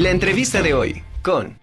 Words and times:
La 0.00 0.08
entrevista 0.08 0.62
de 0.62 0.72
hoy 0.72 1.02
con... 1.22 1.58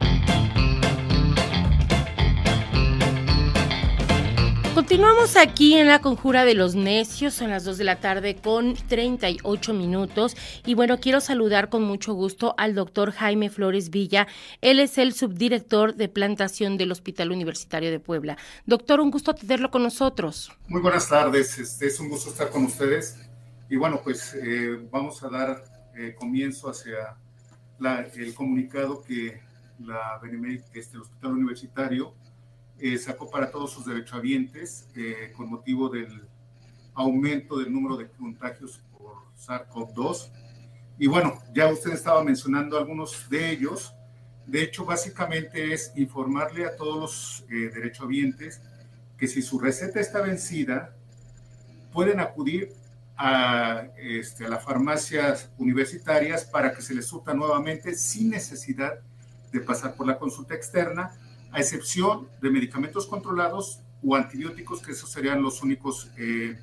Continuamos 4.76 5.36
aquí 5.36 5.74
en 5.74 5.88
la 5.88 6.02
conjura 6.02 6.46
de 6.46 6.54
los 6.54 6.76
necios, 6.76 7.34
son 7.34 7.50
las 7.50 7.66
2 7.66 7.80
de 7.80 7.84
la 7.84 8.00
tarde 8.00 8.36
con 8.36 8.76
38 8.76 9.74
minutos 9.74 10.38
y 10.68 10.76
bueno, 10.76 11.00
quiero 11.00 11.20
saludar 11.20 11.70
con 11.70 11.82
mucho 11.82 12.14
gusto 12.14 12.54
al 12.60 12.76
doctor 12.76 13.12
Jaime 13.12 13.50
Flores 13.50 13.90
Villa, 13.90 14.28
él 14.62 14.80
es 14.80 15.00
el 15.00 15.14
subdirector 15.14 15.96
de 15.96 16.08
plantación 16.08 16.78
del 16.78 16.92
Hospital 16.92 17.32
Universitario 17.32 17.90
de 17.90 18.00
Puebla. 18.00 18.38
Doctor, 18.68 19.00
un 19.00 19.10
gusto 19.10 19.34
tenerlo 19.34 19.72
con 19.72 19.82
nosotros. 19.82 20.52
Muy 20.68 20.82
buenas 20.82 21.10
tardes, 21.10 21.58
este, 21.58 21.88
es 21.88 22.00
un 22.00 22.10
gusto 22.10 22.30
estar 22.30 22.52
con 22.52 22.66
ustedes 22.66 23.18
y 23.68 23.78
bueno, 23.78 24.00
pues 24.04 24.36
eh, 24.36 24.78
vamos 24.92 25.24
a 25.24 25.30
dar 25.30 25.64
eh, 25.96 26.14
comienzo 26.14 26.70
hacia 26.70 27.18
el 28.16 28.34
comunicado 28.34 29.02
que 29.04 29.40
la 29.80 30.20
este, 30.74 30.96
el 30.96 31.02
Hospital 31.02 31.34
Universitario 31.34 32.14
eh, 32.80 32.98
sacó 32.98 33.30
para 33.30 33.50
todos 33.52 33.72
sus 33.72 33.86
derechohabientes 33.86 34.88
eh, 34.96 35.32
con 35.36 35.50
motivo 35.50 35.90
del 35.90 36.28
aumento 36.94 37.58
del 37.58 37.72
número 37.72 37.98
de 37.98 38.08
contagios 38.10 38.82
por 38.92 39.14
SARS-CoV-2. 39.38 40.32
Y 41.00 41.08
bueno, 41.08 41.40
ya 41.54 41.72
usted 41.72 41.92
estaba 41.92 42.24
mencionando 42.24 42.78
algunos 42.78 43.30
de 43.30 43.52
ellos. 43.52 43.94
De 44.48 44.64
hecho, 44.64 44.86
básicamente 44.86 45.74
es 45.74 45.92
informarle 45.96 46.66
a 46.66 46.76
todos 46.76 47.00
los 47.00 47.46
eh, 47.50 47.70
derechohabientes 47.74 48.62
que 49.18 49.28
si 49.28 49.42
su 49.42 49.60
receta 49.60 50.00
está 50.00 50.22
vencida, 50.22 50.96
pueden 51.92 52.20
acudir 52.20 52.74
a, 53.18 53.88
este, 53.98 54.46
a 54.46 54.50
las 54.50 54.64
farmacias 54.64 55.50
universitarias 55.58 56.46
para 56.46 56.74
que 56.74 56.82
se 56.82 56.94
les 56.94 57.08
surta 57.08 57.34
nuevamente 57.34 57.96
sin 57.96 58.30
necesidad 58.30 59.00
de 59.52 59.60
pasar 59.60 59.96
por 59.96 60.06
la 60.06 60.18
consulta 60.18 60.54
externa 60.54 61.12
a 61.52 61.60
excepción 61.60 62.28
de 62.42 62.50
medicamentos 62.50 63.08
controlados 63.08 63.82
o 64.04 64.16
antibióticos, 64.16 64.82
que 64.82 64.92
esos 64.92 65.12
serían 65.12 65.42
los 65.42 65.64
únicos 65.64 66.12
eh, 66.18 66.60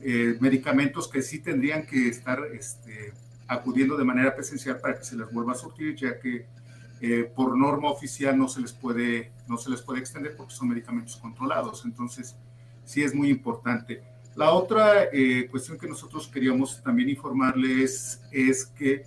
eh, 0.00 0.36
medicamentos 0.40 1.06
que 1.06 1.22
sí 1.22 1.38
tendrían 1.38 1.86
que 1.86 2.08
estar 2.08 2.40
este, 2.52 3.12
acudiendo 3.46 3.96
de 3.96 4.04
manera 4.04 4.34
presencial 4.34 4.80
para 4.80 4.98
que 4.98 5.04
se 5.04 5.16
les 5.16 5.30
vuelva 5.30 5.52
a 5.52 5.54
surtir, 5.54 5.94
ya 5.94 6.18
que 6.18 6.46
eh, 7.00 7.30
por 7.34 7.56
norma 7.56 7.90
oficial 7.90 8.36
no 8.36 8.48
se 8.48 8.60
les 8.60 8.72
puede 8.72 9.32
no 9.48 9.58
se 9.58 9.70
les 9.70 9.82
puede 9.82 10.00
extender 10.00 10.36
porque 10.36 10.54
son 10.54 10.68
medicamentos 10.68 11.16
controlados. 11.16 11.84
Entonces, 11.84 12.36
sí 12.84 13.02
es 13.02 13.14
muy 13.14 13.28
importante. 13.28 14.02
La 14.34 14.52
otra 14.52 15.08
cuestión 15.50 15.78
que 15.78 15.86
nosotros 15.86 16.26
queríamos 16.26 16.82
también 16.82 17.10
informarles 17.10 18.20
es 18.30 18.64
que 18.66 19.04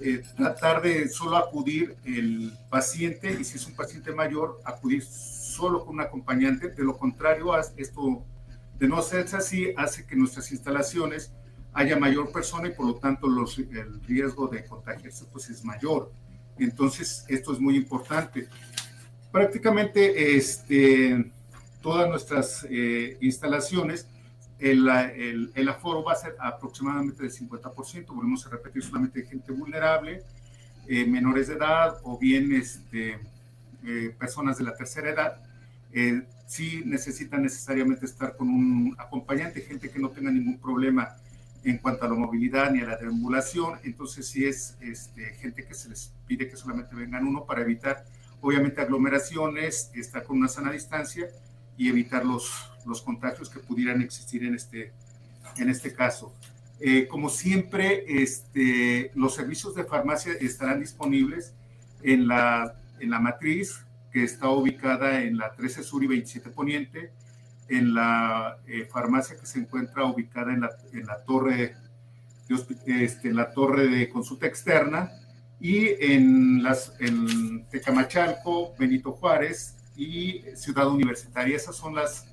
eh, 0.00 0.22
tratar 0.36 0.80
de 0.80 1.08
solo 1.08 1.36
acudir 1.36 1.96
el 2.04 2.52
paciente 2.70 3.36
y 3.40 3.42
si 3.42 3.56
es 3.56 3.66
un 3.66 3.74
paciente 3.74 4.12
mayor, 4.12 4.60
acudir 4.64 5.02
solo 5.02 5.84
con 5.84 5.96
un 5.96 6.00
acompañante. 6.00 6.68
De 6.68 6.84
lo 6.84 6.96
contrario, 6.96 7.52
esto 7.76 8.22
de 8.78 8.86
no 8.86 8.98
hacerse 8.98 9.36
así 9.36 9.74
hace 9.76 10.06
que 10.06 10.14
nuestras 10.14 10.52
instalaciones 10.52 11.32
haya 11.72 11.98
mayor 11.98 12.30
persona 12.30 12.68
y 12.68 12.70
por 12.70 12.86
lo 12.86 12.94
tanto 12.94 13.26
los, 13.26 13.58
el 13.58 14.00
riesgo 14.06 14.46
de 14.46 14.64
contagiarse 14.64 15.24
pues 15.32 15.50
es 15.50 15.64
mayor. 15.64 16.12
Entonces, 16.58 17.24
esto 17.26 17.52
es 17.52 17.58
muy 17.58 17.76
importante. 17.76 18.48
Prácticamente 19.32 20.36
este, 20.36 21.32
todas 21.82 22.08
nuestras 22.08 22.64
eh, 22.70 23.18
instalaciones 23.20 24.06
el, 24.58 25.52
el, 25.54 25.68
aforo 25.68 26.02
va 26.02 26.12
a 26.12 26.16
ser 26.16 26.34
aproximadamente 26.38 27.22
del 27.22 27.32
50%, 27.32 28.06
volvemos 28.08 28.44
a 28.46 28.50
repetir, 28.50 28.82
solamente 28.82 29.22
gente 29.24 29.52
vulnerable, 29.52 30.24
eh, 30.88 31.06
menores 31.06 31.48
de 31.48 31.54
edad 31.54 31.98
o 32.02 32.18
bien 32.18 32.52
este, 32.52 33.18
eh, 33.84 34.14
personas 34.18 34.58
de 34.58 34.64
la 34.64 34.74
tercera 34.74 35.10
edad. 35.10 35.40
Eh, 35.92 36.22
sí 36.46 36.82
necesitan 36.84 37.42
necesariamente 37.42 38.06
estar 38.06 38.36
con 38.36 38.48
un 38.48 38.96
acompañante, 38.98 39.60
gente 39.60 39.90
que 39.90 39.98
no 39.98 40.10
tenga 40.10 40.30
ningún 40.30 40.58
problema 40.58 41.16
en 41.62 41.78
cuanto 41.78 42.06
a 42.06 42.08
la 42.08 42.14
movilidad 42.14 42.70
ni 42.70 42.80
a 42.80 42.86
la 42.86 42.96
deambulación, 42.96 43.78
entonces 43.84 44.26
sí 44.26 44.44
es 44.46 44.76
este, 44.80 45.34
gente 45.34 45.64
que 45.64 45.74
se 45.74 45.88
les 45.88 46.12
pide 46.26 46.48
que 46.48 46.56
solamente 46.56 46.94
vengan 46.94 47.26
uno 47.26 47.44
para 47.44 47.62
evitar, 47.62 48.04
obviamente, 48.40 48.80
aglomeraciones, 48.80 49.90
estar 49.94 50.24
con 50.24 50.38
una 50.38 50.48
sana 50.48 50.72
distancia 50.72 51.28
y 51.76 51.88
evitar 51.88 52.24
los, 52.24 52.70
los 52.88 53.02
contagios 53.02 53.50
que 53.50 53.60
pudieran 53.60 54.02
existir 54.02 54.44
en 54.44 54.54
este, 54.54 54.92
en 55.56 55.68
este 55.68 55.92
caso. 55.92 56.32
Eh, 56.80 57.06
como 57.08 57.28
siempre, 57.28 58.04
este, 58.22 59.10
los 59.14 59.34
servicios 59.34 59.74
de 59.74 59.84
farmacia 59.84 60.32
estarán 60.40 60.80
disponibles 60.80 61.54
en 62.02 62.28
la, 62.28 62.74
en 63.00 63.10
la 63.10 63.20
matriz 63.20 63.84
que 64.12 64.24
está 64.24 64.48
ubicada 64.48 65.22
en 65.22 65.36
la 65.36 65.52
13 65.54 65.82
Sur 65.82 66.04
y 66.04 66.06
27 66.06 66.50
Poniente, 66.50 67.10
en 67.68 67.94
la 67.94 68.58
eh, 68.66 68.88
farmacia 68.90 69.36
que 69.36 69.46
se 69.46 69.58
encuentra 69.58 70.04
ubicada 70.04 70.52
en 70.52 70.62
la, 70.62 70.70
en 70.92 71.06
la 71.06 71.22
torre 71.24 71.76
de, 72.86 73.04
este, 73.04 73.32
la 73.32 73.52
torre 73.52 73.88
de 73.88 74.08
consulta 74.08 74.46
externa 74.46 75.10
y 75.60 75.88
en 76.00 76.62
las 76.62 76.94
en 77.00 77.66
Tecamachalco, 77.68 78.74
Benito 78.78 79.12
Juárez 79.12 79.76
y 79.96 80.44
Ciudad 80.54 80.88
Universitaria. 80.88 81.56
Esas 81.56 81.76
son 81.76 81.96
las 81.96 82.26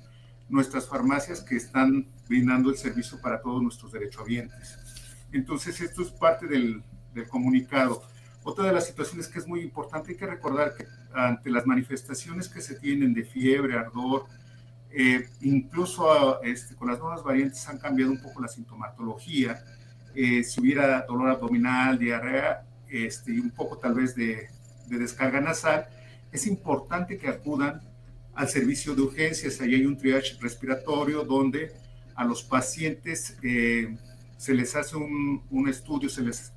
nuestras 0.48 0.88
farmacias 0.88 1.40
que 1.40 1.56
están 1.56 2.06
brindando 2.28 2.70
el 2.70 2.76
servicio 2.76 3.20
para 3.20 3.40
todos 3.40 3.62
nuestros 3.62 3.92
derechohabientes. 3.92 4.78
Entonces, 5.32 5.80
esto 5.80 6.02
es 6.02 6.10
parte 6.10 6.46
del, 6.46 6.82
comunicado. 7.30 8.02
Otra 8.44 8.66
de 8.66 8.72
las 8.74 8.86
situaciones 8.86 9.26
que 9.26 9.38
es 9.38 9.46
muy 9.46 9.60
importante, 9.60 10.10
hay 10.10 10.18
que 10.18 10.26
recordar 10.26 10.74
que 10.76 10.86
ante 11.14 11.48
las 11.50 11.66
manifestaciones 11.66 12.46
que 12.46 12.60
se 12.60 12.74
tienen 12.74 13.14
de 13.14 13.24
fiebre, 13.24 13.78
ardor, 13.78 14.26
eh, 14.90 15.26
incluso 15.40 16.42
este, 16.42 16.74
con 16.74 16.88
las 16.88 16.98
nuevas 16.98 17.24
variantes 17.24 17.66
han 17.68 17.78
cambiado 17.78 18.12
un 18.12 18.20
poco 18.20 18.42
la 18.42 18.48
sintomatología. 18.48 19.64
Eh, 20.14 20.44
si 20.44 20.60
hubiera 20.60 21.06
dolor 21.06 21.30
abdominal, 21.30 21.98
diarrea 21.98 22.66
este, 22.88 23.32
y 23.32 23.40
un 23.40 23.50
poco 23.50 23.78
tal 23.78 23.94
vez 23.94 24.14
de, 24.14 24.48
de 24.88 24.98
descarga 24.98 25.40
nasal, 25.40 25.86
es 26.30 26.46
importante 26.46 27.16
que 27.16 27.28
acudan 27.28 27.80
al 28.36 28.48
servicio 28.48 28.94
de 28.94 29.02
urgencias. 29.02 29.60
Ahí 29.60 29.74
hay 29.74 29.86
un 29.86 29.96
triage 29.96 30.36
respiratorio 30.40 31.24
donde 31.24 31.72
a 32.14 32.24
los 32.24 32.42
pacientes 32.42 33.36
eh, 33.42 33.96
se 34.36 34.54
les 34.54 34.76
hace 34.76 34.96
un, 34.96 35.42
un, 35.50 35.68
estudio, 35.68 36.08
se 36.08 36.22
les 36.22 36.52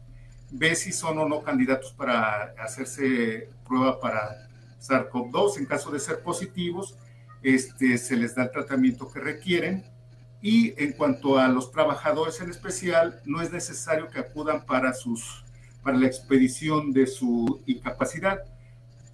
ve 0.51 0.75
si 0.75 0.91
son 0.91 1.17
o 1.17 1.27
no 1.27 1.41
candidatos 1.41 1.93
para 1.93 2.53
hacerse 2.59 3.49
prueba 3.65 3.99
para 3.99 4.49
SARS-CoV-2. 4.81 5.57
En 5.57 5.65
caso 5.65 5.89
de 5.89 5.99
ser 5.99 6.21
positivos, 6.21 6.95
este, 7.41 7.97
se 7.97 8.15
les 8.17 8.35
da 8.35 8.43
el 8.43 8.51
tratamiento 8.51 9.09
que 9.11 9.19
requieren. 9.19 9.85
Y 10.41 10.73
en 10.81 10.93
cuanto 10.93 11.37
a 11.37 11.47
los 11.47 11.71
trabajadores 11.71 12.39
en 12.41 12.49
especial, 12.49 13.21
no 13.25 13.41
es 13.41 13.51
necesario 13.51 14.09
que 14.09 14.19
acudan 14.19 14.65
para, 14.65 14.93
sus, 14.93 15.43
para 15.83 15.97
la 15.97 16.07
expedición 16.07 16.91
de 16.93 17.07
su 17.07 17.61
incapacidad 17.65 18.39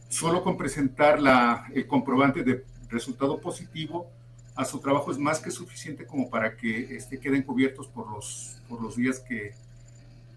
solo 0.09 0.43
con 0.43 0.57
presentar 0.57 1.19
la, 1.19 1.67
el 1.73 1.87
comprobante 1.87 2.43
de 2.43 2.63
resultado 2.89 3.39
positivo 3.39 4.09
a 4.55 4.63
su 4.63 4.79
trabajo 4.79 5.11
es 5.11 5.17
más 5.17 5.39
que 5.39 5.51
suficiente 5.51 6.05
como 6.05 6.29
para 6.29 6.55
que 6.55 6.95
este, 6.95 7.19
queden 7.19 7.43
cubiertos 7.43 7.87
por 7.87 8.09
los, 8.09 8.57
por 8.69 8.81
los 8.81 8.95
días 8.95 9.19
que, 9.19 9.53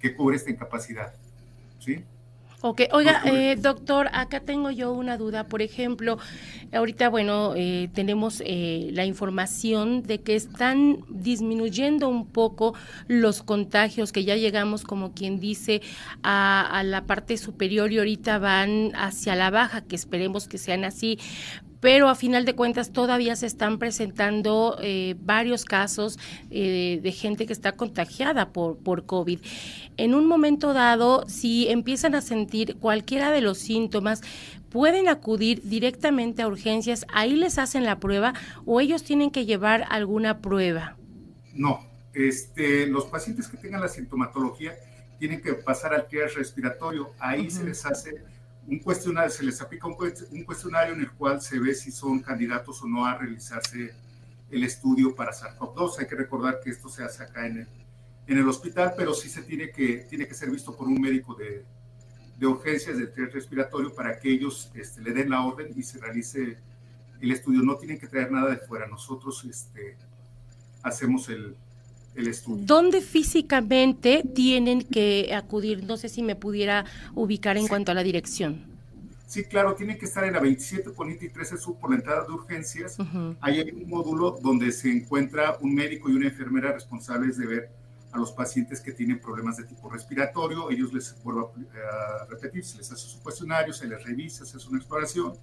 que 0.00 0.14
cubre 0.14 0.36
esta 0.36 0.50
incapacidad. 0.50 1.14
¿Sí? 1.78 2.04
Ok, 2.60 2.82
oiga, 2.90 3.22
eh, 3.24 3.54
doctor, 3.54 4.08
acá 4.12 4.40
tengo 4.40 4.72
yo 4.72 4.92
una 4.92 5.16
duda. 5.16 5.46
Por 5.46 5.62
ejemplo, 5.62 6.18
ahorita, 6.72 7.08
bueno, 7.08 7.52
eh, 7.54 7.88
tenemos 7.94 8.42
eh, 8.44 8.90
la 8.94 9.04
información 9.04 10.02
de 10.02 10.22
que 10.22 10.34
están 10.34 10.98
disminuyendo 11.08 12.08
un 12.08 12.26
poco 12.26 12.74
los 13.06 13.44
contagios, 13.44 14.10
que 14.10 14.24
ya 14.24 14.34
llegamos, 14.34 14.82
como 14.82 15.12
quien 15.14 15.38
dice, 15.38 15.82
a, 16.24 16.66
a 16.66 16.82
la 16.82 17.06
parte 17.06 17.36
superior 17.36 17.92
y 17.92 17.98
ahorita 17.98 18.40
van 18.40 18.90
hacia 18.96 19.36
la 19.36 19.50
baja, 19.50 19.82
que 19.82 19.94
esperemos 19.94 20.48
que 20.48 20.58
sean 20.58 20.84
así 20.84 21.20
pero 21.80 22.08
a 22.08 22.14
final 22.14 22.44
de 22.44 22.54
cuentas 22.54 22.92
todavía 22.92 23.36
se 23.36 23.46
están 23.46 23.78
presentando 23.78 24.78
eh, 24.80 25.14
varios 25.20 25.64
casos 25.64 26.18
eh, 26.50 27.00
de 27.02 27.12
gente 27.12 27.46
que 27.46 27.52
está 27.52 27.72
contagiada 27.72 28.52
por, 28.52 28.78
por 28.78 29.06
COVID. 29.06 29.40
En 29.96 30.14
un 30.14 30.26
momento 30.26 30.72
dado, 30.72 31.24
si 31.28 31.68
empiezan 31.68 32.14
a 32.14 32.20
sentir 32.20 32.76
cualquiera 32.76 33.30
de 33.30 33.40
los 33.40 33.58
síntomas, 33.58 34.22
pueden 34.70 35.08
acudir 35.08 35.62
directamente 35.62 36.42
a 36.42 36.48
urgencias, 36.48 37.06
ahí 37.12 37.34
les 37.34 37.58
hacen 37.58 37.84
la 37.84 37.98
prueba 37.98 38.34
o 38.66 38.80
ellos 38.80 39.02
tienen 39.02 39.30
que 39.30 39.46
llevar 39.46 39.84
alguna 39.88 40.40
prueba. 40.40 40.96
No, 41.54 41.86
este, 42.14 42.86
los 42.86 43.06
pacientes 43.06 43.48
que 43.48 43.56
tengan 43.56 43.80
la 43.80 43.88
sintomatología 43.88 44.74
tienen 45.18 45.40
que 45.42 45.54
pasar 45.54 45.94
al 45.94 46.06
triage 46.06 46.36
respiratorio, 46.36 47.10
ahí 47.18 47.50
se 47.50 47.64
les 47.64 47.84
hace 47.84 48.22
un 48.68 48.78
cuestionario, 48.80 49.30
se 49.30 49.42
les 49.42 49.60
aplica 49.62 49.86
un, 49.86 49.94
cuestionario 50.44 50.94
en 50.94 51.00
el 51.00 51.10
cual 51.12 51.40
se 51.40 51.58
ve 51.58 51.74
si 51.74 51.90
son 51.90 52.20
candidatos 52.20 52.82
o 52.82 52.86
no 52.86 53.06
a 53.06 53.16
realizarse 53.16 53.94
el 54.50 54.64
estudio 54.64 55.14
para 55.14 55.32
SARS-CoV-2. 55.32 56.00
Hay 56.00 56.06
que 56.06 56.14
recordar 56.14 56.60
que 56.62 56.70
esto 56.70 56.88
se 56.90 57.02
hace 57.02 57.22
acá 57.22 57.46
en 57.46 57.58
el, 57.58 57.68
en 58.26 58.38
el 58.38 58.48
hospital, 58.48 58.92
pero 58.94 59.14
sí 59.14 59.30
se 59.30 59.42
tiene 59.42 59.70
que, 59.70 60.06
tiene 60.08 60.28
que 60.28 60.34
ser 60.34 60.50
visto 60.50 60.76
por 60.76 60.86
un 60.86 61.00
médico 61.00 61.34
de, 61.34 61.64
de 62.36 62.46
urgencias 62.46 62.98
del 62.98 63.10
test 63.10 63.32
respiratorio 63.32 63.94
para 63.94 64.18
que 64.18 64.30
ellos 64.30 64.70
este, 64.74 65.00
le 65.00 65.12
den 65.12 65.30
la 65.30 65.44
orden 65.44 65.72
y 65.74 65.82
se 65.82 65.98
realice 65.98 66.58
el 67.20 67.32
estudio. 67.32 67.62
No 67.62 67.76
tienen 67.76 67.98
que 67.98 68.06
traer 68.06 68.30
nada 68.30 68.50
de 68.50 68.58
fuera. 68.58 68.86
Nosotros 68.86 69.46
este, 69.46 69.96
hacemos 70.82 71.30
el, 71.30 71.56
el 72.14 72.28
estudio. 72.28 72.64
¿Dónde 72.64 73.00
físicamente 73.00 74.24
tienen 74.34 74.82
que 74.82 75.32
acudir? 75.34 75.84
No 75.84 75.96
sé 75.96 76.08
si 76.08 76.22
me 76.22 76.36
pudiera 76.36 76.84
ubicar 77.14 77.56
en 77.56 77.68
cuanto 77.68 77.92
a 77.92 77.94
la 77.94 78.02
dirección. 78.02 78.66
Sí, 79.28 79.44
claro, 79.44 79.74
tienen 79.74 79.98
que 79.98 80.06
estar 80.06 80.24
en 80.24 80.32
la 80.32 80.40
27 80.40 80.88
Poniente 80.90 81.26
y 81.26 81.28
13 81.28 81.58
Sur 81.58 81.76
por 81.76 81.90
la 81.90 81.96
entrada 81.96 82.24
de 82.24 82.32
urgencias. 82.32 82.96
Ahí 83.40 83.60
hay 83.60 83.70
un 83.70 83.86
módulo 83.86 84.38
donde 84.42 84.72
se 84.72 84.90
encuentra 84.90 85.58
un 85.60 85.74
médico 85.74 86.08
y 86.08 86.14
una 86.14 86.28
enfermera 86.28 86.72
responsables 86.72 87.36
de 87.36 87.46
ver 87.46 87.70
a 88.12 88.18
los 88.18 88.32
pacientes 88.32 88.80
que 88.80 88.92
tienen 88.92 89.20
problemas 89.20 89.58
de 89.58 89.64
tipo 89.64 89.90
respiratorio. 89.90 90.70
Ellos 90.70 90.94
les 90.94 91.22
vuelvo 91.22 91.52
a, 92.22 92.24
repetir, 92.24 92.64
se 92.64 92.78
les 92.78 92.90
hace 92.90 93.06
su 93.06 93.20
cuestionario, 93.20 93.74
se 93.74 93.86
les 93.86 94.02
revisa, 94.02 94.46
se 94.46 94.56
hace 94.56 94.66
una 94.68 94.78
exploración. 94.78 95.34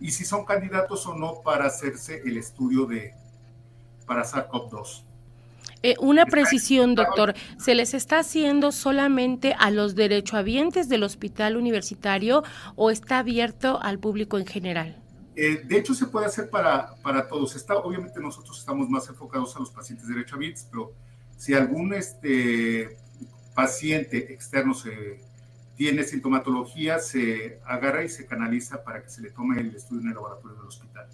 Y 0.00 0.10
si 0.10 0.24
son 0.24 0.46
candidatos 0.46 1.06
o 1.06 1.14
no 1.14 1.42
para 1.42 1.66
hacerse 1.66 2.22
el 2.24 2.38
estudio 2.38 2.86
de 2.86 3.12
para 4.06 4.24
SARS-CoV-2. 4.24 5.02
Eh, 5.82 5.94
una 6.00 6.26
precisión, 6.26 6.94
doctor. 6.94 7.34
¿Se 7.58 7.74
les 7.74 7.94
está 7.94 8.18
haciendo 8.20 8.72
solamente 8.72 9.54
a 9.58 9.70
los 9.70 9.94
derechohabientes 9.94 10.88
del 10.88 11.02
hospital 11.02 11.56
universitario 11.56 12.42
o 12.74 12.90
está 12.90 13.18
abierto 13.18 13.80
al 13.80 13.98
público 13.98 14.38
en 14.38 14.46
general? 14.46 14.96
Eh, 15.36 15.62
de 15.64 15.78
hecho, 15.78 15.94
se 15.94 16.06
puede 16.06 16.26
hacer 16.26 16.50
para, 16.50 16.94
para 16.96 17.28
todos. 17.28 17.54
Está, 17.54 17.76
obviamente 17.76 18.20
nosotros 18.20 18.58
estamos 18.58 18.88
más 18.88 19.08
enfocados 19.08 19.54
a 19.54 19.60
los 19.60 19.70
pacientes 19.70 20.08
derechohabientes, 20.08 20.66
pero 20.68 20.92
si 21.36 21.54
algún 21.54 21.94
este, 21.94 22.96
paciente 23.54 24.32
externo 24.32 24.74
se, 24.74 25.20
tiene 25.76 26.02
sintomatología, 26.02 26.98
se 26.98 27.60
agarra 27.64 28.02
y 28.02 28.08
se 28.08 28.26
canaliza 28.26 28.82
para 28.82 29.00
que 29.00 29.10
se 29.10 29.22
le 29.22 29.30
tome 29.30 29.60
el 29.60 29.76
estudio 29.76 30.02
en 30.02 30.08
el 30.08 30.14
laboratorio 30.14 30.56
del 30.56 30.66
hospital. 30.66 31.06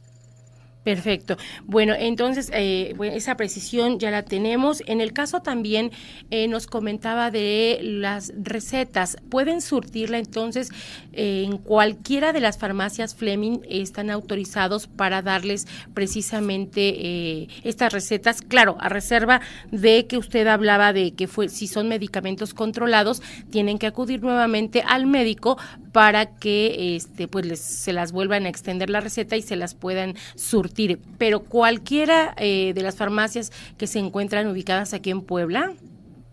Perfecto. 0.85 1.39
Bueno, 1.65 1.95
entonces 1.99 2.51
eh, 2.53 2.95
esa 3.15 3.39
precisión 3.39 3.99
ya 3.99 4.11
la 4.11 4.23
tenemos. 4.23 4.83
En 4.87 5.01
el 5.01 5.15
caso 5.15 5.41
también 5.41 5.93
eh, 6.31 6.47
nos 6.47 6.67
comentaba 6.67 7.31
de 7.31 7.81
las 7.83 8.35
recetas. 8.37 9.17
Pueden 9.31 9.63
surtirla 9.63 10.19
entonces 10.19 10.69
eh, 11.15 11.45
en 11.47 11.57
cualquiera 11.57 12.35
de 12.35 12.41
las 12.41 12.59
farmacias 12.59 13.15
Fleming 13.15 13.61
están 13.67 14.11
autorizados 14.11 14.87
para 14.87 15.23
darles 15.23 15.67
precisamente 15.95 17.49
estas 17.67 17.91
recetas. 17.95 18.43
Claro, 18.43 18.77
a 18.79 18.91
reserva 18.91 19.41
de 19.71 20.07
que 20.07 20.19
usted 20.19 20.47
hablaba 20.47 20.93
de 20.93 21.15
que 21.15 21.29
fue 21.29 21.49
si 21.49 21.67
son 21.67 21.89
medicamentos 21.89 22.53
controlados 22.53 23.23
tienen 23.51 23.79
que 23.79 23.87
acudir 23.87 24.23
nuevamente 24.23 24.83
al 24.87 25.07
médico 25.07 25.57
para 25.93 26.27
que 26.27 26.97
este 26.97 27.27
pues 27.27 27.59
se 27.59 27.95
las 27.95 28.13
vuelvan 28.13 28.45
a 28.45 28.49
extender 28.51 28.91
la 28.91 29.01
receta 29.01 29.37
y 29.37 29.43
se 29.43 29.57
las 29.57 29.75
puedan 29.75 30.15
surtir 30.35 30.74
pero 31.19 31.41
cualquiera 31.41 32.35
eh, 32.37 32.73
de 32.75 32.83
las 32.83 32.97
farmacias 32.97 33.53
que 33.79 33.87
se 33.87 33.99
encuentran 33.99 34.47
ubicadas 34.49 34.95
aquí 34.95 35.11
en 35.11 35.23
Puebla. 35.23 35.75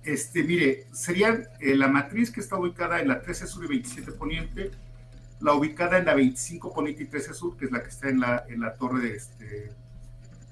Este, 0.03 0.43
mire, 0.43 0.87
sería 0.91 1.43
eh, 1.59 1.75
la 1.75 1.87
matriz 1.87 2.31
que 2.31 2.39
está 2.39 2.57
ubicada 2.57 2.99
en 3.01 3.07
la 3.07 3.21
13 3.21 3.45
Sur 3.45 3.65
y 3.65 3.67
27 3.67 4.11
Poniente, 4.13 4.71
la 5.39 5.53
ubicada 5.53 5.97
en 5.99 6.05
la 6.05 6.15
25 6.15 6.73
Poniente 6.73 7.03
y 7.03 7.05
13 7.05 7.33
Sur, 7.33 7.55
que 7.55 7.65
es 7.65 7.71
la 7.71 7.83
que 7.83 7.89
está 7.89 8.09
en 8.09 8.19
la, 8.19 8.45
en 8.49 8.61
la 8.61 8.73
torre 8.75 9.01
de, 9.01 9.15
este, 9.15 9.71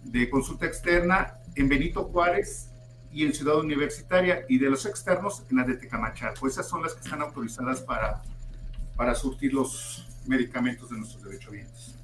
de 0.03 0.29
consulta 0.29 0.67
externa, 0.67 1.33
en 1.55 1.67
Benito 1.67 2.03
Juárez 2.03 2.69
y 3.11 3.25
en 3.25 3.33
Ciudad 3.33 3.57
Universitaria, 3.59 4.45
y 4.47 4.59
de 4.59 4.69
los 4.69 4.85
externos 4.85 5.43
en 5.49 5.57
la 5.57 5.63
de 5.63 5.75
Tecamachalco. 5.75 6.47
Esas 6.47 6.67
son 6.67 6.83
las 6.83 6.93
que 6.93 7.01
están 7.01 7.21
autorizadas 7.21 7.81
para, 7.81 8.21
para 8.95 9.15
surtir 9.15 9.53
los 9.53 10.07
medicamentos 10.27 10.91
de 10.91 10.97
nuestros 10.97 11.23
derechohabientes. 11.23 11.98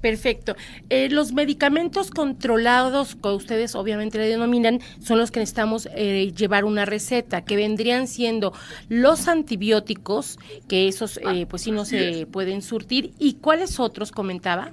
Perfecto. 0.00 0.56
Eh, 0.88 1.10
los 1.10 1.32
medicamentos 1.32 2.10
controlados, 2.10 3.16
que 3.16 3.28
ustedes 3.28 3.74
obviamente 3.74 4.18
le 4.18 4.28
denominan, 4.28 4.80
son 5.00 5.18
los 5.18 5.30
que 5.30 5.40
necesitamos 5.40 5.88
eh, 5.94 6.32
llevar 6.34 6.64
una 6.64 6.86
receta, 6.86 7.44
que 7.44 7.56
vendrían 7.56 8.08
siendo 8.08 8.52
los 8.88 9.28
antibióticos, 9.28 10.38
que 10.68 10.88
esos 10.88 11.18
eh, 11.18 11.46
pues 11.48 11.62
sí 11.62 11.70
no 11.70 11.84
se 11.84 12.26
pueden 12.26 12.62
surtir. 12.62 13.12
¿Y 13.18 13.34
cuáles 13.34 13.78
otros 13.78 14.10
comentaba? 14.10 14.72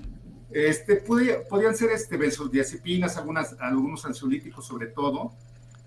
Este, 0.51 0.95
podrían 0.95 1.75
ser 1.75 1.91
este, 1.91 2.15
benzodiazepinas, 2.15 3.17
algunas, 3.17 3.55
algunos 3.59 4.05
ansiolíticos 4.05 4.65
sobre 4.65 4.87
todo, 4.87 5.33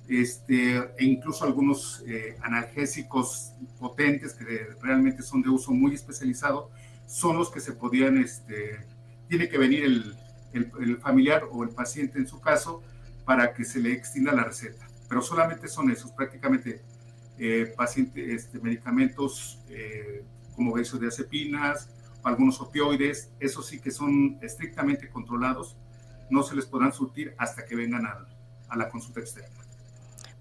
este, 0.07 0.77
e 0.77 1.05
incluso 1.05 1.45
algunos 1.45 2.05
analgésicos 2.43 3.53
potentes 3.79 4.35
que 4.35 4.45
realmente 4.83 5.23
son 5.23 5.41
de 5.41 5.49
uso 5.49 5.73
muy 5.73 5.95
especializado, 5.95 6.71
son 7.07 7.39
los 7.39 7.51
que 7.51 7.61
se 7.61 7.73
podían 7.73 8.19
este, 8.19 8.79
tiene 9.31 9.49
que 9.49 9.59
venir 9.59 9.85
el, 9.85 10.17
el, 10.53 10.97
familiar 10.99 11.45
o 11.53 11.63
el 11.63 11.71
paciente 11.71 12.19
en 12.19 12.27
su 12.27 12.41
caso 12.41 12.83
para 13.25 13.55
que 13.55 13.65
se 13.65 13.79
le 13.79 13.93
extienda 13.93 14.33
la 14.33 14.43
receta. 14.43 14.89
Pero 15.09 15.23
solamente 15.23 15.69
son 15.69 15.89
esos, 15.89 16.11
prácticamente 16.11 16.83
eh, 17.39 17.73
este, 18.17 18.59
medicamentos 18.59 19.61
eh, 19.69 20.25
como 20.57 20.75
benzodiazepinas, 20.75 21.89
algunos 22.25 22.61
opioides, 22.61 23.31
esos 23.39 23.67
sí 23.67 23.79
que 23.81 23.93
son 23.93 24.37
estrictamente 24.43 25.09
controlados, 25.09 25.77
no 26.29 26.43
se 26.43 26.57
les 26.57 26.67
podrán 26.67 26.93
surtir 26.93 27.33
hasta 27.39 27.65
que 27.65 27.77
vengan 27.77 28.07
a 28.07 28.77
la 28.77 28.89
consulta 28.89 29.21
externa. 29.21 29.70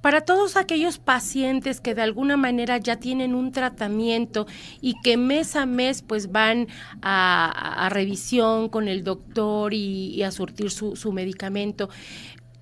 Para 0.02 0.22
todos 0.22 0.56
aquellos 0.56 0.98
pacientes 0.98 1.82
que 1.82 1.94
de 1.94 2.02
alguna 2.02 2.38
manera 2.38 2.78
ya 2.78 2.98
tienen 2.98 3.36
un 3.36 3.52
tratamiento 3.52 4.48
y 4.80 4.96
que 5.02 5.18
mes 5.18 5.56
a 5.58 5.66
mes 5.66 6.02
pues 6.02 6.32
van 6.32 6.68
a, 7.02 7.90
revisión 7.92 8.70
con 8.70 8.88
el 8.88 9.04
doctor 9.04 9.74
y, 9.74 10.24
a 10.24 10.32
surtir 10.32 10.72
su, 10.72 10.96
su 10.96 11.12
medicamento, 11.12 11.90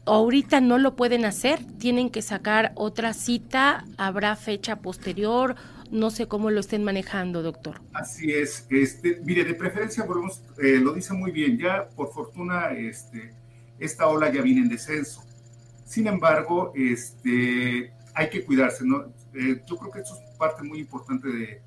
ahorita 0.05 0.61
no 0.61 0.77
lo 0.77 0.95
pueden 0.95 1.25
hacer, 1.25 1.59
tienen 1.77 2.09
que 2.09 2.21
sacar 2.21 2.71
otra 2.75 3.13
cita, 3.13 3.85
habrá 3.97 4.35
fecha 4.35 4.77
posterior, 4.77 5.55
no 5.91 6.09
sé 6.09 6.27
cómo 6.27 6.49
lo 6.49 6.59
estén 6.59 6.83
manejando, 6.83 7.43
doctor. 7.43 7.81
Así 7.93 8.31
es, 8.31 8.65
este, 8.69 9.21
mire, 9.23 9.43
de 9.43 9.53
preferencia 9.53 10.03
volvemos, 10.05 10.41
eh, 10.61 10.79
lo 10.81 10.93
dice 10.93 11.13
muy 11.13 11.31
bien, 11.31 11.57
ya 11.57 11.87
por 11.89 12.11
fortuna 12.11 12.71
este, 12.71 13.33
esta 13.79 14.07
ola 14.07 14.31
ya 14.31 14.41
viene 14.41 14.61
en 14.61 14.69
descenso. 14.69 15.26
Sin 15.87 16.05
embargo, 16.05 16.73
este, 16.75 17.93
hay 18.13 18.29
que 18.29 18.43
cuidarse, 18.43 18.85
¿no? 18.85 19.05
Eh, 19.33 19.63
yo 19.65 19.77
creo 19.77 19.89
que 19.89 20.01
eso 20.01 20.15
es 20.15 20.37
parte 20.37 20.61
muy 20.61 20.79
importante 20.79 21.29
de 21.29 21.61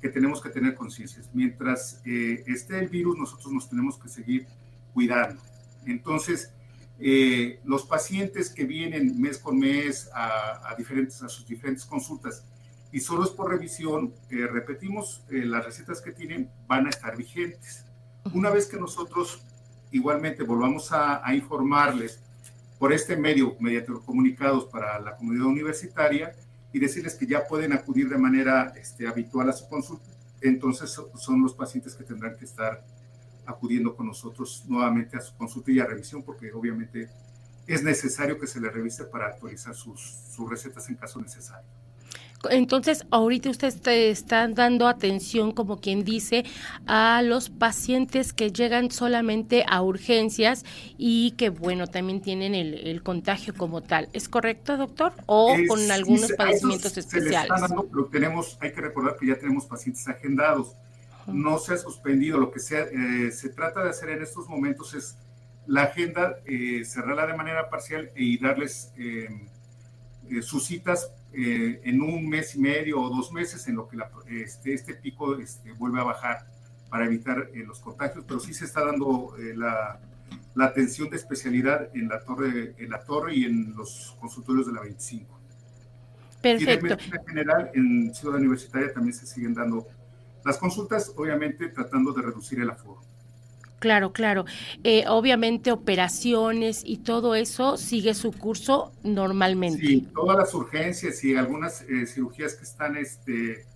que 0.00 0.08
tenemos 0.08 0.40
que 0.40 0.48
tener 0.48 0.74
conciencia. 0.74 1.22
Mientras 1.34 2.00
eh, 2.06 2.42
esté 2.46 2.78
el 2.78 2.88
virus, 2.88 3.18
nosotros 3.18 3.52
nos 3.52 3.68
tenemos 3.68 3.98
que 3.98 4.08
seguir 4.08 4.46
cuidando. 4.94 5.42
Entonces, 5.84 6.54
eh, 6.98 7.60
los 7.64 7.84
pacientes 7.84 8.48
que 8.48 8.64
vienen 8.64 9.20
mes 9.20 9.36
con 9.36 9.58
mes 9.58 10.08
a, 10.14 10.74
diferentes, 10.78 11.22
a 11.22 11.28
sus 11.28 11.46
diferentes 11.46 11.84
consultas 11.84 12.46
y 12.90 13.00
solo 13.00 13.24
es 13.24 13.30
por 13.30 13.50
revisión, 13.50 14.14
repetimos, 14.30 15.22
las 15.28 15.66
recetas 15.66 16.00
que 16.00 16.12
tienen 16.12 16.50
van 16.66 16.86
a 16.86 16.88
estar 16.88 17.14
vigentes. 17.14 17.84
Una 18.32 18.48
vez 18.48 18.66
que 18.68 18.78
nosotros 18.78 19.42
igualmente 19.90 20.44
volvamos 20.44 20.92
a, 20.92 21.26
a 21.26 21.34
informarles 21.34 22.22
por 22.78 22.92
este 22.92 23.16
medio, 23.16 23.56
mediante 23.58 23.92
los 23.92 24.02
comunicados 24.02 24.66
para 24.66 24.98
la 25.00 25.16
comunidad 25.16 25.46
universitaria, 25.46 26.34
y 26.72 26.78
decirles 26.78 27.14
que 27.14 27.26
ya 27.26 27.46
pueden 27.46 27.72
acudir 27.72 28.08
de 28.08 28.18
manera 28.18 28.74
este, 28.76 29.08
habitual 29.08 29.48
a 29.48 29.52
su 29.52 29.66
consulta, 29.68 30.10
entonces 30.42 31.00
son 31.14 31.42
los 31.42 31.54
pacientes 31.54 31.94
que 31.94 32.04
tendrán 32.04 32.36
que 32.36 32.44
estar 32.44 32.84
acudiendo 33.46 33.94
con 33.96 34.06
nosotros 34.06 34.64
nuevamente 34.68 35.16
a 35.16 35.20
su 35.20 35.34
consulta 35.36 35.70
y 35.70 35.78
a 35.78 35.86
revisión, 35.86 36.22
porque 36.22 36.52
obviamente 36.52 37.08
es 37.66 37.82
necesario 37.82 38.38
que 38.38 38.46
se 38.46 38.60
le 38.60 38.68
revise 38.70 39.04
para 39.04 39.28
actualizar 39.28 39.74
sus, 39.74 40.00
sus 40.00 40.50
recetas 40.50 40.88
en 40.88 40.96
caso 40.96 41.20
necesario. 41.20 41.75
Entonces, 42.50 43.06
ahorita 43.10 43.50
usted 43.50 43.74
está 43.86 44.48
dando 44.48 44.88
atención, 44.88 45.52
como 45.52 45.80
quien 45.80 46.04
dice, 46.04 46.44
a 46.86 47.22
los 47.22 47.50
pacientes 47.50 48.32
que 48.32 48.50
llegan 48.50 48.90
solamente 48.90 49.64
a 49.68 49.82
urgencias 49.82 50.64
y 50.98 51.32
que, 51.32 51.50
bueno, 51.50 51.86
también 51.86 52.20
tienen 52.20 52.54
el, 52.54 53.02
contagio 53.02 53.54
como 53.54 53.82
tal. 53.82 54.08
¿Es 54.12 54.28
correcto, 54.28 54.76
doctor? 54.76 55.12
¿O 55.26 55.54
con 55.68 55.90
algunos 55.90 56.32
padecimientos 56.32 56.96
especiales? 56.96 57.52
tenemos, 58.10 58.58
hay 58.60 58.72
que 58.72 58.80
recordar 58.80 59.16
que 59.16 59.26
ya 59.26 59.38
tenemos 59.38 59.66
pacientes 59.66 60.06
agendados. 60.08 60.74
No 61.26 61.58
se 61.58 61.74
ha 61.74 61.76
suspendido. 61.76 62.38
Lo 62.38 62.50
que 62.50 62.60
se, 62.60 62.80
eh, 62.80 63.32
se 63.32 63.48
trata 63.50 63.82
de 63.82 63.90
hacer 63.90 64.10
en 64.10 64.22
estos 64.22 64.48
momentos 64.48 64.94
es 64.94 65.16
la 65.66 65.84
agenda, 65.84 66.36
eh, 66.46 66.84
cerrarla 66.84 67.26
de 67.26 67.34
manera 67.34 67.68
parcial 67.68 68.10
y 68.16 68.38
darles 68.38 68.92
eh, 68.96 69.28
sus 70.42 70.66
citas 70.66 71.10
eh, 71.38 71.82
en 71.84 72.00
un 72.00 72.26
mes 72.26 72.54
y 72.54 72.60
medio 72.60 72.98
o 72.98 73.10
dos 73.10 73.30
meses 73.30 73.68
en 73.68 73.76
lo 73.76 73.86
que 73.86 73.98
este, 74.42 74.72
este, 74.72 74.94
pico 74.94 75.36
este, 75.36 75.70
vuelve 75.72 76.00
a 76.00 76.04
bajar 76.04 76.46
para 76.88 77.04
evitar 77.04 77.50
eh, 77.52 77.62
los 77.66 77.78
contagios, 77.78 78.24
pero 78.26 78.40
sí 78.40 78.54
se 78.54 78.64
está 78.64 78.82
dando 78.82 79.36
eh, 79.38 79.54
la, 79.54 80.00
la, 80.54 80.64
atención 80.64 81.10
de 81.10 81.16
especialidad 81.16 81.90
en 81.94 82.08
la, 82.08 82.24
torre, 82.24 82.74
en 82.78 82.88
la 82.88 83.04
torre 83.04 83.34
y 83.34 83.44
en 83.44 83.74
los 83.76 84.16
consultorios 84.18 84.66
de 84.66 84.72
la 84.72 84.80
25. 84.80 85.38
Perfecto. 86.40 86.72
Y 86.72 86.76
de 86.76 86.82
medicina 86.82 87.22
general, 87.28 87.70
en 87.74 88.14
Ciudad 88.14 88.36
Universitaria 88.38 88.94
también 88.94 89.12
se 89.12 89.26
siguen 89.26 89.52
dando 89.52 89.86
las 90.42 90.56
consultas, 90.56 91.12
obviamente 91.16 91.68
tratando 91.68 92.14
de 92.14 92.22
reducir 92.22 92.60
el 92.60 92.70
aforo. 92.70 93.02
Claro, 93.78 94.12
claro. 94.12 94.46
Eh, 94.84 95.04
obviamente 95.06 95.70
operaciones 95.70 96.82
y 96.84 96.98
todo 96.98 97.34
eso 97.34 97.76
sigue 97.76 98.14
su 98.14 98.32
curso 98.32 98.92
normalmente. 99.02 99.86
Sí, 99.86 100.08
todas 100.14 100.38
las 100.38 100.54
urgencias 100.54 101.22
y 101.24 101.36
algunas 101.36 101.82
eh, 101.82 102.06
cirugías 102.06 102.54
que 102.54 102.64
están 102.64 102.96
este, 102.96 103.66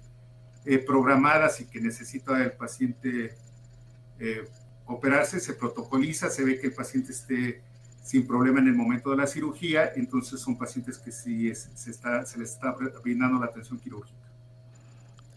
eh, 0.65 0.79
programadas 0.79 1.61
y 1.61 1.67
que 1.67 1.81
necesita 1.81 2.43
el 2.43 2.53
paciente 2.53 3.35
operarse, 4.85 5.41
se 5.41 5.55
protocoliza, 5.55 6.29
se 6.29 6.45
ve 6.45 6.59
que 6.59 6.67
el 6.67 6.75
paciente 6.75 7.13
esté 7.13 7.63
sin 8.03 8.27
problema 8.27 8.61
en 8.61 8.67
el 8.67 8.75
momento 8.75 9.11
de 9.11 9.17
la 9.17 9.27
cirugía, 9.27 9.93
entonces 9.97 10.41
son 10.41 10.59
pacientes 10.59 10.99
que 10.99 11.11
sí 11.11 11.55
se, 11.55 11.91
está, 11.91 12.27
se 12.27 12.39
les 12.39 12.51
está 12.51 12.77
brindando 13.03 13.39
la 13.39 13.47
atención 13.47 13.79
quirúrgica. 13.79 14.20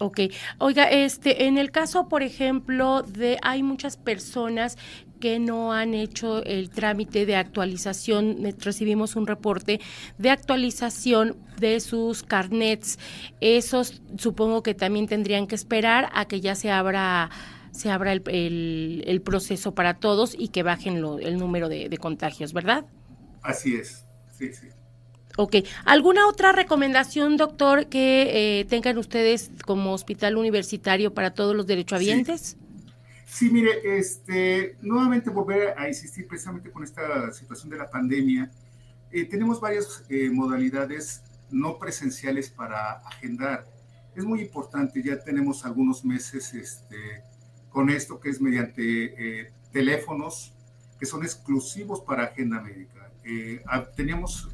Ok. 0.03 0.19
Oiga, 0.57 0.91
este, 0.91 1.45
en 1.45 1.57
el 1.57 1.71
caso, 1.71 2.09
por 2.09 2.23
ejemplo, 2.23 3.03
de 3.03 3.37
hay 3.41 3.63
muchas 3.63 3.95
personas 3.95 4.77
que 5.21 5.39
no 5.39 5.71
han 5.71 5.93
hecho 5.93 6.43
el 6.43 6.69
trámite 6.69 7.25
de 7.25 7.37
actualización, 7.37 8.39
recibimos 8.59 9.15
un 9.15 9.25
reporte 9.25 9.79
de 10.17 10.29
actualización 10.29 11.37
de 11.57 11.79
sus 11.79 12.21
carnets. 12.21 12.99
Esos 13.39 14.01
supongo 14.17 14.61
que 14.61 14.73
también 14.73 15.07
tendrían 15.07 15.47
que 15.47 15.55
esperar 15.55 16.09
a 16.13 16.25
que 16.25 16.41
ya 16.41 16.55
se 16.55 16.69
abra 16.69 17.29
se 17.71 17.89
abra 17.89 18.11
el, 18.11 19.21
proceso 19.23 19.73
para 19.73 19.93
todos 19.95 20.35
y 20.37 20.49
que 20.49 20.63
bajen 20.63 20.97
el 21.21 21.37
número 21.37 21.69
de 21.69 21.97
contagios, 21.97 22.51
¿verdad? 22.51 22.85
Así 23.41 23.75
es, 23.75 24.05
sí, 24.37 24.53
sí. 24.53 24.67
Ok. 25.35 25.55
¿Alguna 25.85 26.27
otra 26.27 26.51
recomendación, 26.51 27.37
doctor, 27.37 27.87
que 27.87 28.59
eh, 28.59 28.65
tengan 28.65 28.97
ustedes 28.97 29.49
como 29.65 29.93
hospital 29.93 30.37
universitario 30.37 31.13
para 31.13 31.33
todos 31.33 31.55
los 31.55 31.65
derechohabientes? 31.65 32.41
Sí. 32.41 32.57
sí, 33.25 33.49
mire, 33.49 33.97
este, 33.97 34.77
nuevamente 34.81 35.31
volver 35.31 35.73
a 35.77 35.87
insistir 35.87 36.27
precisamente 36.27 36.69
con 36.69 36.83
esta 36.83 37.31
situación 37.33 37.71
de 37.71 37.77
la 37.77 37.89
pandemia. 37.89 38.51
Eh, 39.11 39.25
tenemos 39.25 39.59
varias 39.59 40.03
eh, 40.09 40.29
modalidades 40.29 41.23
no 41.49 41.79
presenciales 41.79 42.49
para 42.49 42.99
agendar. 42.99 43.65
Es 44.15 44.25
muy 44.25 44.41
importante, 44.41 45.01
ya 45.01 45.19
tenemos 45.23 45.65
algunos 45.65 46.05
meses 46.05 46.53
este, 46.53 47.23
con 47.69 47.89
esto 47.89 48.19
que 48.19 48.29
es 48.29 48.39
mediante 48.39 49.51
teléfonos 49.71 50.53
que 50.99 51.07
son 51.07 51.23
exclusivos 51.23 52.01
para 52.01 52.25
agenda 52.25 52.61
médica. 52.61 53.11
teníamos 53.95 54.49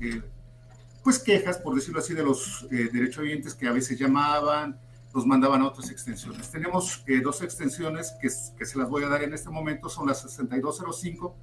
pues 1.04 1.20
quejas, 1.20 1.58
por 1.58 1.76
decirlo 1.76 2.00
así, 2.00 2.14
de 2.14 2.24
los 2.24 2.68
eh, 2.72 2.90
derechohabientes 2.92 3.56
que 3.56 3.68
a 3.68 3.72
veces 3.72 3.98
llamaban, 3.98 4.80
nos 5.14 5.26
mandaban 5.26 5.62
a 5.62 5.68
otras 5.68 5.90
extensiones. 5.90 6.50
Tenemos 6.52 7.04
eh, 7.08 7.22
dos 7.22 7.42
extensiones 7.42 8.14
que, 8.22 8.30
se 8.30 8.78
las 8.78 8.90
voy 8.90 9.04
a 9.04 9.08
dar 9.08 9.24
en 9.24 9.34
este 9.34 9.50
momento, 9.50 9.90
son 9.90 10.08
la 10.08 10.14
6205 10.14 11.36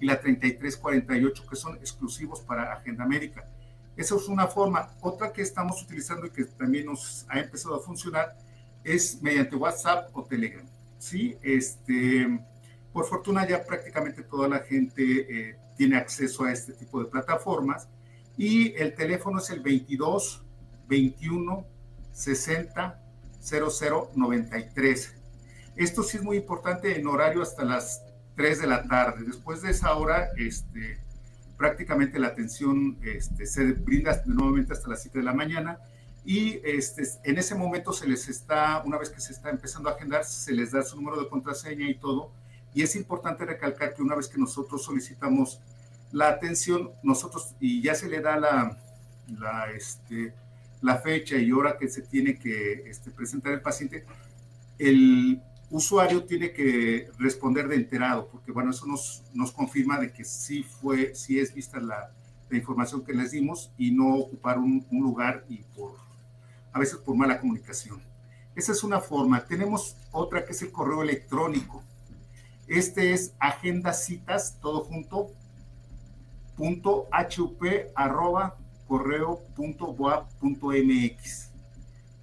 y 0.00 0.06
la 0.06 0.20
3348, 0.20 1.46
que 1.48 1.56
son 1.56 1.76
exclusivos 1.76 2.40
para 2.40 2.72
agenda 2.72 3.04
médica. 3.06 3.44
Esa 3.96 4.14
es 4.14 4.28
una 4.28 4.46
forma. 4.46 4.90
Otra 5.00 5.32
que 5.32 5.42
estamos 5.42 5.82
utilizando 5.82 6.26
y 6.26 6.30
que 6.30 6.44
también 6.44 6.86
nos 6.86 7.26
ha 7.28 7.40
empezado 7.40 7.74
a 7.74 7.80
funcionar 7.80 8.36
es 8.84 9.20
mediante 9.20 9.56
WhatsApp 9.56 10.10
o 10.16 10.22
Telegram. 10.22 10.64
Sí, 10.98 11.36
este, 11.42 12.40
por 12.92 13.06
fortuna 13.06 13.46
ya 13.48 13.64
prácticamente 13.64 14.22
toda 14.22 14.48
la 14.48 14.60
gente 14.60 15.02
eh, 15.50 15.58
tiene 15.76 15.96
acceso 15.96 16.44
a 16.44 16.52
este 16.52 16.74
tipo 16.74 17.02
de 17.02 17.06
plataformas 17.06 17.88
y 18.38 18.74
el 18.76 18.94
teléfono 18.94 19.40
es 19.40 19.50
el 19.50 19.60
22 19.60 20.44
21 20.88 21.66
60 22.12 23.02
00 23.40 24.10
93. 24.14 25.14
Esto 25.76 26.02
sí 26.02 26.16
es 26.16 26.22
muy 26.22 26.38
importante 26.38 26.98
en 26.98 27.06
horario 27.06 27.42
hasta 27.42 27.64
las 27.64 28.02
3 28.36 28.60
de 28.60 28.66
la 28.68 28.84
tarde. 28.84 29.24
Después 29.26 29.62
de 29.62 29.70
esa 29.70 29.94
hora, 29.96 30.28
este, 30.36 30.98
prácticamente 31.56 32.18
la 32.18 32.28
atención 32.28 32.96
este, 33.02 33.44
se 33.44 33.72
brinda 33.72 34.22
nuevamente 34.26 34.72
hasta 34.72 34.88
las 34.88 35.02
7 35.02 35.18
de 35.18 35.24
la 35.24 35.34
mañana 35.34 35.78
y 36.24 36.60
este, 36.64 37.02
en 37.24 37.38
ese 37.38 37.54
momento 37.54 37.92
se 37.92 38.06
les 38.06 38.28
está, 38.28 38.82
una 38.84 38.98
vez 38.98 39.10
que 39.10 39.20
se 39.20 39.32
está 39.32 39.50
empezando 39.50 39.88
a 39.88 39.92
agendar, 39.92 40.24
se 40.24 40.52
les 40.52 40.72
da 40.72 40.82
su 40.82 40.96
número 40.96 41.20
de 41.20 41.28
contraseña 41.28 41.88
y 41.88 41.94
todo. 41.94 42.32
Y 42.74 42.82
es 42.82 42.94
importante 42.96 43.44
recalcar 43.44 43.94
que 43.94 44.02
una 44.02 44.14
vez 44.14 44.28
que 44.28 44.38
nosotros 44.38 44.84
solicitamos 44.84 45.60
la 46.12 46.28
atención, 46.28 46.90
nosotros, 47.02 47.54
y 47.60 47.82
ya 47.82 47.94
se 47.94 48.08
le 48.08 48.20
da 48.20 48.38
la, 48.38 48.78
la, 49.38 49.70
este, 49.70 50.34
la 50.80 50.98
fecha 50.98 51.36
y 51.36 51.52
hora 51.52 51.76
que 51.76 51.88
se 51.88 52.02
tiene 52.02 52.38
que 52.38 52.88
este, 52.88 53.10
presentar 53.10 53.52
el 53.52 53.60
paciente, 53.60 54.04
el 54.78 55.40
usuario 55.70 56.24
tiene 56.24 56.52
que 56.52 57.10
responder 57.18 57.68
de 57.68 57.76
enterado, 57.76 58.28
porque 58.28 58.52
bueno, 58.52 58.70
eso 58.70 58.86
nos, 58.86 59.22
nos 59.34 59.52
confirma 59.52 59.98
de 59.98 60.12
que 60.12 60.24
sí 60.24 60.62
fue, 60.62 61.14
sí 61.14 61.38
es 61.38 61.52
vista 61.52 61.78
la, 61.78 62.10
la 62.50 62.56
información 62.56 63.04
que 63.04 63.12
les 63.12 63.30
dimos 63.30 63.70
y 63.76 63.90
no 63.90 64.14
ocupar 64.14 64.58
un, 64.58 64.86
lugar 64.90 65.44
y 65.48 65.58
por, 65.76 65.92
a 66.72 66.78
veces 66.78 66.98
por 66.98 67.16
mala 67.16 67.40
comunicación. 67.40 68.00
Esa 68.54 68.72
es 68.72 68.82
una 68.82 69.00
forma. 69.00 69.44
Tenemos 69.44 69.96
otra 70.10 70.44
que 70.44 70.52
es 70.52 70.62
el 70.62 70.72
correo 70.72 71.02
electrónico. 71.02 71.82
Este 72.66 73.12
es 73.12 73.34
agenda 73.38 73.92
citas, 73.92 74.58
todo 74.60 74.80
junto, 74.80 75.32
punto 76.58 77.08
punto. 80.38 80.72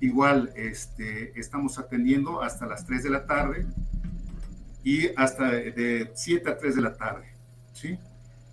Igual 0.01 0.51
este, 0.55 1.39
estamos 1.39 1.79
atendiendo 1.79 2.41
hasta 2.41 2.65
las 2.65 2.85
3 2.85 3.03
de 3.03 3.09
la 3.09 3.25
tarde 3.25 3.65
y 4.83 5.07
hasta 5.15 5.49
de 5.49 6.11
7 6.13 6.49
a 6.49 6.57
3 6.57 6.75
de 6.75 6.81
la 6.81 6.95
tarde. 6.95 7.25
¿sí? 7.73 7.97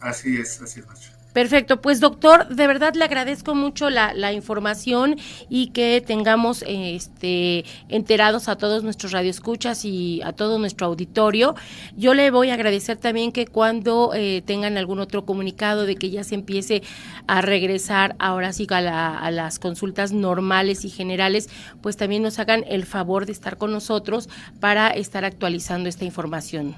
Así 0.00 0.36
es, 0.36 0.62
así 0.62 0.80
es. 0.80 1.09
Perfecto, 1.32 1.80
pues 1.80 2.00
doctor, 2.00 2.48
de 2.48 2.66
verdad 2.66 2.94
le 2.94 3.04
agradezco 3.04 3.54
mucho 3.54 3.88
la, 3.88 4.12
la 4.14 4.32
información 4.32 5.16
y 5.48 5.68
que 5.68 6.02
tengamos 6.04 6.64
este 6.66 7.64
enterados 7.88 8.48
a 8.48 8.56
todos 8.56 8.82
nuestros 8.82 9.12
radioescuchas 9.12 9.84
y 9.84 10.22
a 10.22 10.32
todo 10.32 10.58
nuestro 10.58 10.88
auditorio. 10.88 11.54
Yo 11.96 12.14
le 12.14 12.32
voy 12.32 12.50
a 12.50 12.54
agradecer 12.54 12.96
también 12.96 13.30
que 13.30 13.46
cuando 13.46 14.12
eh, 14.12 14.42
tengan 14.44 14.76
algún 14.76 14.98
otro 14.98 15.24
comunicado 15.24 15.86
de 15.86 15.94
que 15.94 16.10
ya 16.10 16.24
se 16.24 16.34
empiece 16.34 16.82
a 17.28 17.42
regresar 17.42 18.16
ahora 18.18 18.52
sí 18.52 18.66
a, 18.70 19.18
a 19.18 19.30
las 19.30 19.60
consultas 19.60 20.10
normales 20.10 20.84
y 20.84 20.90
generales, 20.90 21.48
pues 21.80 21.96
también 21.96 22.24
nos 22.24 22.40
hagan 22.40 22.64
el 22.66 22.84
favor 22.86 23.26
de 23.26 23.32
estar 23.32 23.56
con 23.56 23.70
nosotros 23.70 24.28
para 24.58 24.88
estar 24.88 25.24
actualizando 25.24 25.88
esta 25.88 26.04
información. 26.04 26.74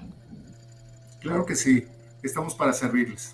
Claro 1.20 1.46
que 1.46 1.54
sí, 1.56 1.86
estamos 2.22 2.54
para 2.54 2.74
servirles. 2.74 3.30